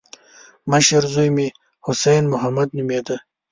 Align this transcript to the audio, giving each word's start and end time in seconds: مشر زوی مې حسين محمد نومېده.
مشر 0.71 1.03
زوی 1.13 1.29
مې 1.35 1.47
حسين 1.85 2.23
محمد 2.33 2.67
نومېده. 2.77 3.17